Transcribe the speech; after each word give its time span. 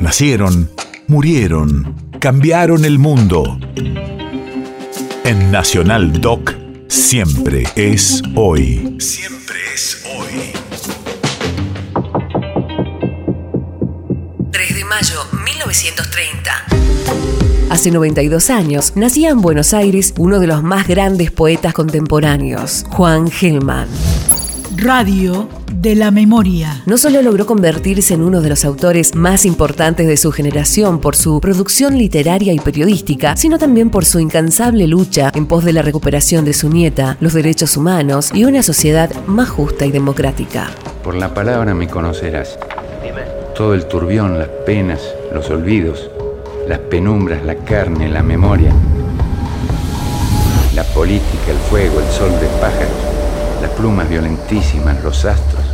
Nacieron, 0.00 0.70
murieron, 1.08 1.94
cambiaron 2.20 2.86
el 2.86 2.98
mundo. 2.98 3.58
En 5.24 5.50
Nacional 5.52 6.22
Doc, 6.22 6.54
siempre 6.88 7.64
es 7.76 8.22
hoy. 8.34 8.96
Siempre 8.98 9.56
es 9.74 10.02
hoy. 10.16 10.52
3 14.50 14.74
de 14.74 14.84
mayo 14.86 15.20
1930. 15.44 16.50
Hace 17.68 17.90
92 17.90 18.48
años 18.48 18.92
nacía 18.96 19.28
en 19.28 19.42
Buenos 19.42 19.74
Aires 19.74 20.14
uno 20.16 20.40
de 20.40 20.46
los 20.46 20.62
más 20.62 20.88
grandes 20.88 21.30
poetas 21.30 21.74
contemporáneos, 21.74 22.86
Juan 22.88 23.30
Gelman. 23.30 23.86
Radio 24.82 25.46
de 25.74 25.94
la 25.94 26.10
memoria. 26.10 26.82
No 26.86 26.96
solo 26.96 27.20
logró 27.20 27.44
convertirse 27.44 28.14
en 28.14 28.22
uno 28.22 28.40
de 28.40 28.48
los 28.48 28.64
autores 28.64 29.14
más 29.14 29.44
importantes 29.44 30.06
de 30.06 30.16
su 30.16 30.32
generación 30.32 31.02
por 31.02 31.16
su 31.16 31.38
producción 31.38 31.98
literaria 31.98 32.54
y 32.54 32.58
periodística, 32.60 33.36
sino 33.36 33.58
también 33.58 33.90
por 33.90 34.06
su 34.06 34.20
incansable 34.20 34.86
lucha 34.86 35.32
en 35.34 35.44
pos 35.44 35.64
de 35.64 35.74
la 35.74 35.82
recuperación 35.82 36.46
de 36.46 36.54
su 36.54 36.70
nieta, 36.70 37.18
los 37.20 37.34
derechos 37.34 37.76
humanos 37.76 38.30
y 38.32 38.44
una 38.44 38.62
sociedad 38.62 39.10
más 39.26 39.50
justa 39.50 39.84
y 39.84 39.92
democrática. 39.92 40.70
Por 41.04 41.14
la 41.14 41.34
palabra 41.34 41.74
me 41.74 41.86
conocerás. 41.86 42.58
Todo 43.54 43.74
el 43.74 43.84
turbión, 43.84 44.38
las 44.38 44.48
penas, 44.64 45.02
los 45.34 45.50
olvidos, 45.50 46.10
las 46.66 46.78
penumbras, 46.78 47.44
la 47.44 47.56
carne, 47.56 48.08
la 48.08 48.22
memoria, 48.22 48.72
la 50.74 50.84
política, 50.84 51.50
el 51.50 51.58
fuego, 51.68 52.00
el 52.00 52.10
sol 52.10 52.30
de 52.40 52.46
pájaros, 52.58 53.09
las 53.60 53.70
plumas 53.72 54.08
violentísimas, 54.08 55.02
los 55.02 55.24
astros, 55.24 55.64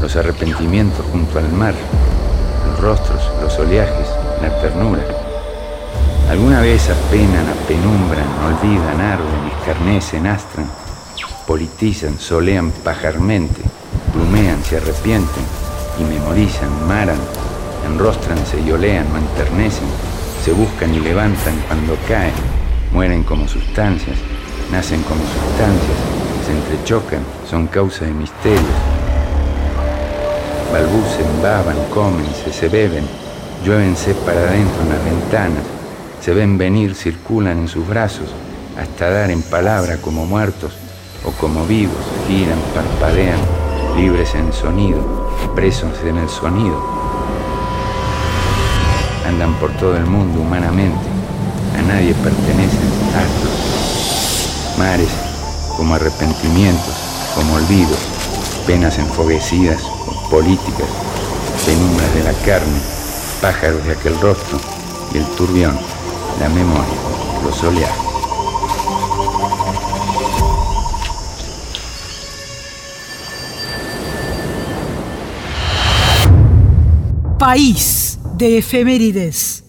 los 0.00 0.16
arrepentimientos 0.16 1.04
junto 1.12 1.38
al 1.38 1.48
mar, 1.52 1.74
los 2.66 2.80
rostros, 2.80 3.22
los 3.40 3.56
oleajes, 3.58 4.08
la 4.42 4.60
ternura. 4.60 5.02
Alguna 6.30 6.60
vez 6.60 6.90
apenan, 6.90 7.46
apenumbran, 7.48 8.26
olvidan, 8.46 9.00
arden, 9.00 9.50
escarnecen, 9.58 10.26
astran, 10.26 10.70
politizan, 11.46 12.18
solean 12.18 12.70
pajarmente, 12.84 13.62
plumean, 14.12 14.62
se 14.64 14.76
arrepienten 14.76 15.44
y 15.98 16.04
memorizan, 16.04 16.86
maran, 16.86 17.18
enrostranse 17.86 18.60
y 18.60 18.70
olean, 18.70 19.06
o 19.12 19.18
enternecen, 19.18 19.88
se 20.44 20.52
buscan 20.52 20.94
y 20.94 21.00
levantan 21.00 21.54
cuando 21.66 21.96
caen, 22.06 22.34
mueren 22.92 23.22
como 23.22 23.48
sustancias, 23.48 24.18
nacen 24.70 25.02
como 25.02 25.20
sustancias, 25.22 26.17
se 26.48 26.54
entrechocan, 26.54 27.20
son 27.48 27.66
causa 27.66 28.06
de 28.06 28.12
misterios. 28.12 28.64
Balbucen, 30.72 31.42
baban, 31.42 31.76
comen, 31.92 32.26
se, 32.42 32.52
se 32.52 32.68
beben, 32.68 33.04
lluévense 33.64 34.14
para 34.14 34.40
adentro 34.40 34.82
en 34.82 34.88
las 34.88 35.04
ventanas, 35.04 35.64
se 36.22 36.32
ven 36.32 36.56
venir, 36.56 36.94
circulan 36.94 37.58
en 37.58 37.68
sus 37.68 37.86
brazos, 37.86 38.30
hasta 38.78 39.10
dar 39.10 39.30
en 39.30 39.42
palabra 39.42 39.98
como 39.98 40.24
muertos 40.24 40.72
o 41.24 41.32
como 41.32 41.66
vivos, 41.66 41.96
giran, 42.26 42.58
parpadean, 42.74 43.40
libres 43.96 44.34
en 44.34 44.50
sonido, 44.52 45.30
presos 45.54 45.92
en 46.06 46.16
el 46.16 46.28
sonido, 46.30 46.82
andan 49.26 49.52
por 49.54 49.70
todo 49.72 49.96
el 49.98 50.06
mundo 50.06 50.40
humanamente, 50.40 51.08
a 51.78 51.82
nadie 51.82 52.14
pertenecen, 52.14 52.88
astros, 53.14 54.78
mares, 54.78 55.27
como 55.78 55.94
arrepentimientos, 55.94 56.94
como 57.36 57.54
olvidos, 57.54 58.00
penas 58.66 58.98
enfoguecidas, 58.98 59.80
políticas, 60.28 60.88
penumbras 61.64 62.12
de 62.14 62.24
la 62.24 62.32
carne, 62.44 62.80
pájaros 63.40 63.84
de 63.86 63.92
aquel 63.92 64.20
rostro 64.20 64.58
y 65.14 65.18
el 65.18 65.24
turbión, 65.36 65.78
la 66.40 66.48
memoria, 66.48 66.84
los 67.44 67.62
oleajes. 67.62 67.96
País 77.38 78.18
de 78.36 78.58
efemérides. 78.58 79.67